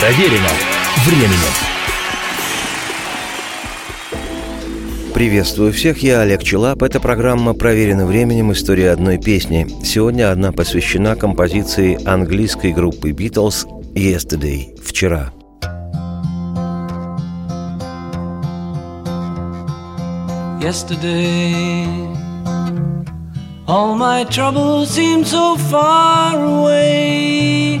[0.00, 0.48] Проверено
[1.04, 1.52] временем.
[5.12, 6.84] Приветствую всех, я Олег Челап.
[6.84, 8.52] Это программа «Проверено временем.
[8.52, 9.66] История одной песни».
[9.84, 15.32] Сегодня одна посвящена композиции английской группы «Битлз» «Yesterday»– «Вчера».
[20.62, 21.84] Yesterday
[23.66, 27.80] All my troubles seem so far away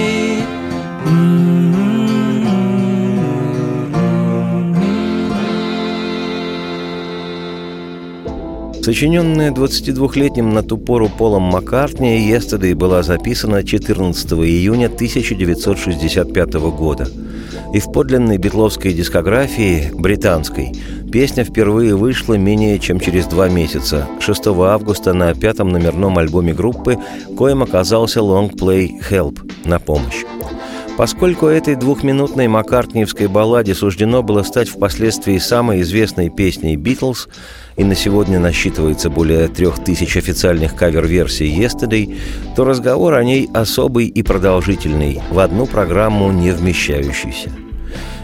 [8.91, 17.07] Сочиненная 22-летним на ту пору Полом Маккартни, «Yesterday» была записана 14 июня 1965 года.
[17.73, 20.73] И в подлинной битловской дискографии, британской,
[21.09, 26.97] песня впервые вышла менее чем через два месяца, 6 августа на пятом номерном альбоме группы,
[27.37, 30.25] коим оказался лонгплей «Help» на помощь.
[31.01, 37.27] Поскольку этой двухминутной маккартниевской балладе суждено было стать впоследствии самой известной песней «Битлз»,
[37.75, 42.15] и на сегодня насчитывается более трех тысяч официальных кавер-версий «Yesterday»,
[42.55, 47.49] то разговор о ней особый и продолжительный, в одну программу не вмещающийся.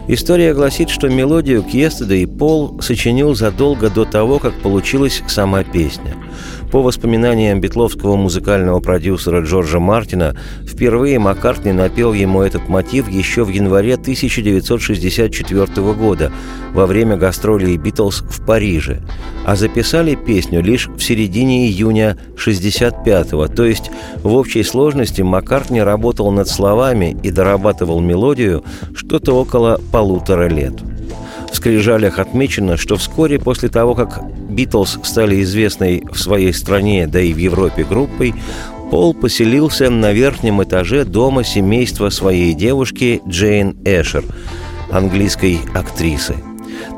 [0.08, 6.16] История гласит, что мелодию к «Yesterday» Пол сочинил задолго до того, как получилась сама песня–
[6.72, 10.36] по воспоминаниям битловского музыкального продюсера Джорджа Мартина,
[10.66, 16.32] впервые Маккартни напел ему этот мотив еще в январе 1964 года
[16.74, 19.02] во время гастролей «Битлз» в Париже,
[19.46, 23.90] а записали песню лишь в середине июня 65-го, то есть
[24.24, 28.64] в общей сложности Маккартни работал над словами и дорабатывал мелодию
[28.94, 30.74] что-то около полутора лет.
[31.52, 34.22] В скрижалях отмечено, что вскоре после того, как
[34.58, 38.34] Битлз стали известной в своей стране, да и в Европе группой,
[38.90, 44.24] Пол поселился на верхнем этаже дома семейства своей девушки Джейн Эшер,
[44.90, 46.36] английской актрисы.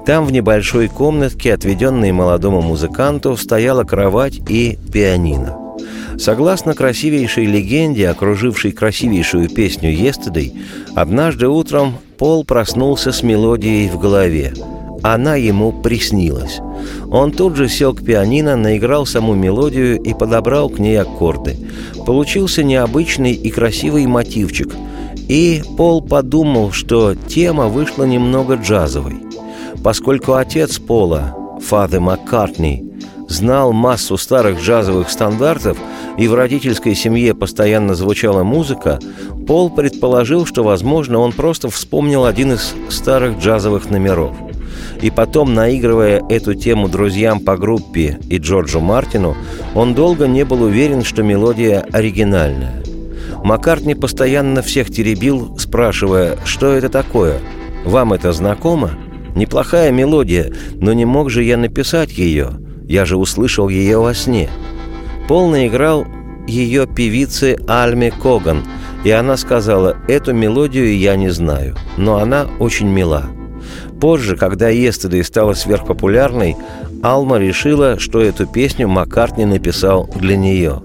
[0.06, 5.58] Там в небольшой комнатке, отведенной молодому музыканту, стояла кровать и пианино.
[6.18, 10.58] Согласно красивейшей легенде, окружившей красивейшую песню «Yesterday»,
[10.96, 14.54] однажды утром Пол проснулся с мелодией в голове–
[15.04, 16.60] она ему приснилась.
[17.12, 21.58] Он тут же сел к пианино, наиграл саму мелодию и подобрал к ней аккорды.
[22.06, 24.74] Получился необычный и красивый мотивчик.
[25.28, 29.18] И Пол подумал, что тема вышла немного джазовой.
[29.84, 32.84] Поскольку отец Пола, Фаде Маккартни,
[33.28, 35.78] знал массу старых джазовых стандартов,
[36.18, 39.00] и в родительской семье постоянно звучала музыка,
[39.48, 44.36] Пол предположил, что, возможно, он просто вспомнил один из старых джазовых номеров–
[45.02, 49.36] и потом, наигрывая эту тему друзьям по группе и Джорджу Мартину,
[49.76, 52.84] он долго не был уверен, что мелодия оригинальная.
[53.44, 57.40] Маккартни постоянно всех теребил, спрашивая, что это такое?
[57.86, 58.92] Вам это знакомо?
[59.36, 62.50] Неплохая мелодия, но не мог же я написать ее.
[62.84, 64.50] Я же услышал ее во сне.
[65.28, 66.06] Пол наиграл
[66.48, 68.64] ее певице Альме Коган,
[69.04, 73.26] и она сказала, эту мелодию я не знаю, но она очень мила.
[74.00, 76.56] Позже, когда «Yesterday» стала сверхпопулярной,
[77.04, 80.82] Алма решила, что эту песню Маккартни написал для нее.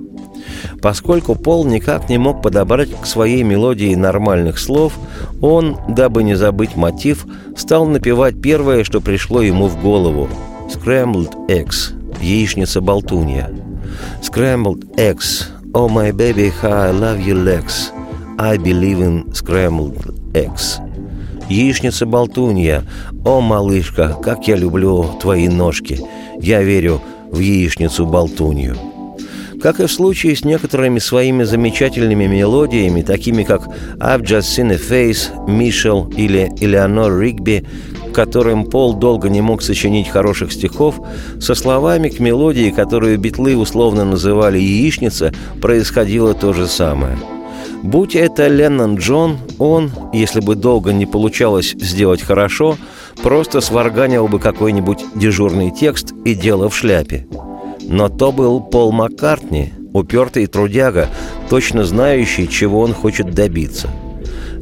[0.82, 4.94] Поскольку Пол никак не мог подобрать к своей мелодии нормальных слов,
[5.40, 7.26] он, дабы не забыть мотив,
[7.56, 10.28] стал напевать первое, что пришло ему в голову–
[10.68, 13.50] «Scrambled Eggs»– «Яичница-болтунья».
[14.22, 17.92] «Scrambled Eggs»– «Oh my baby, how I love your legs»–
[18.38, 20.80] «I believe in scrambled eggs»
[21.48, 22.84] Яичница-болтунья.
[23.24, 26.00] О, малышка, как я люблю твои ножки.
[26.40, 27.00] Я верю
[27.30, 28.76] в яичницу-болтунью.
[29.60, 33.62] Как и в случае с некоторыми своими замечательными мелодиями, такими как
[33.96, 37.64] «I've just seen a face», «Мишел» или «Элеонор Ригби»,
[38.12, 41.00] которым Пол долго не мог сочинить хороших стихов,
[41.40, 45.32] со словами к мелодии, которую битлы условно называли «яичница»,
[45.62, 47.16] происходило то же самое–
[47.84, 52.78] Будь это Леннон Джон, он, если бы долго не получалось сделать хорошо,
[53.22, 57.26] просто сварганил бы какой-нибудь дежурный текст и дело в шляпе.
[57.82, 61.10] Но то был Пол Маккартни, упертый трудяга,
[61.50, 63.90] точно знающий, чего он хочет добиться.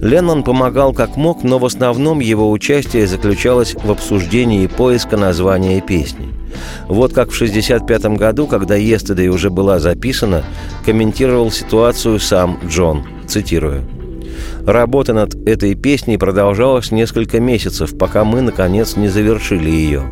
[0.00, 6.34] Леннон помогал как мог, но в основном его участие заключалось в обсуждении поиска названия песни–
[6.88, 10.44] вот как в 1965 году, когда «Естедей» уже была записана,
[10.84, 13.82] комментировал ситуацию сам Джон, цитирую.
[14.66, 20.04] Работа над этой песней продолжалась несколько месяцев, пока мы, наконец, не завершили ее.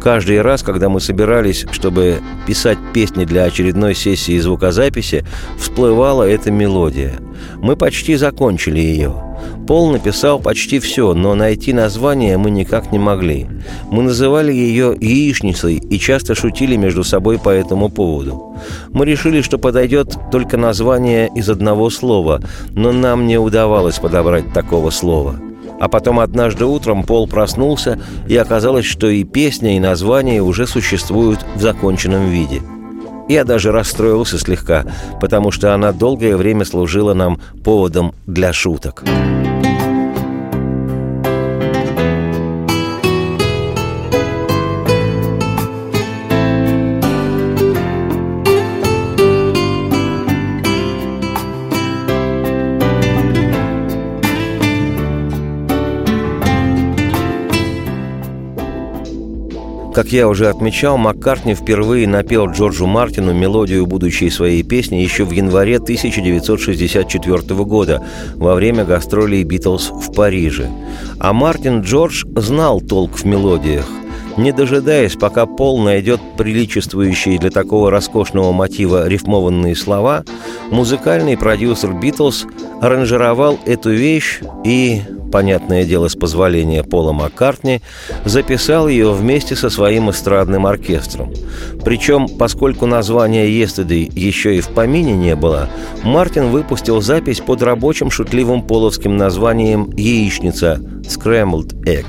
[0.00, 5.24] Каждый раз, когда мы собирались, чтобы писать песни для очередной сессии звукозаписи,
[5.56, 7.14] всплывала эта мелодия.
[7.58, 9.31] Мы почти закончили ее.
[9.66, 13.46] Пол написал почти все, но найти название мы никак не могли.
[13.90, 18.56] Мы называли ее «яичницей» и часто шутили между собой по этому поводу.
[18.90, 22.40] Мы решили, что подойдет только название из одного слова,
[22.70, 25.36] но нам не удавалось подобрать такого слова.
[25.80, 31.40] А потом однажды утром Пол проснулся, и оказалось, что и песня, и название уже существуют
[31.56, 32.60] в законченном виде–
[33.28, 34.84] я даже расстроился слегка,
[35.20, 39.02] потому что она долгое время служила нам поводом для шуток.
[59.94, 65.32] Как я уже отмечал, Маккартни впервые напел Джорджу Мартину мелодию будущей своей песни еще в
[65.32, 68.02] январе 1964 года
[68.36, 70.70] во время гастролей «Битлз» в Париже.
[71.18, 73.86] А Мартин Джордж знал толк в мелодиях.
[74.38, 80.24] Не дожидаясь, пока Пол найдет приличествующие для такого роскошного мотива рифмованные слова,
[80.72, 82.46] музыкальный продюсер «Битлз»
[82.80, 87.80] аранжировал эту вещь и понятное дело, с позволения Пола Маккартни,
[88.24, 91.32] записал ее вместе со своим эстрадным оркестром.
[91.84, 95.68] Причем, поскольку названия «Yesterday» еще и в помине не было,
[96.04, 102.06] Мартин выпустил запись под рабочим шутливым половским названием «Яичница» «Scrambled Egg».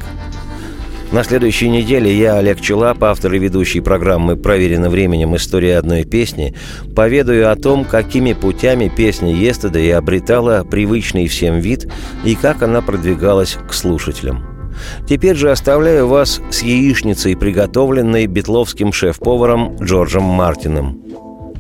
[1.14, 5.36] На следующей неделе я, Олег Челап, автор и ведущий программы «Проверено временем.
[5.36, 6.56] История одной песни»,
[6.96, 11.88] поведаю о том, какими путями песня и обретала привычный всем вид
[12.26, 14.74] и как она продвигалась к слушателям.
[15.08, 21.00] Теперь же оставляю вас с яичницей, приготовленной битловским шеф-поваром Джорджем Мартином.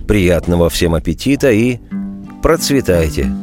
[0.08, 1.78] Приятного всем аппетита и
[2.42, 3.43] процветайте!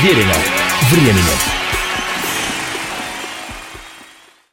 [0.00, 0.32] Проверено
[0.90, 1.59] временем.